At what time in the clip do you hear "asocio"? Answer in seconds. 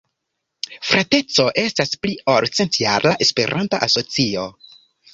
3.91-4.53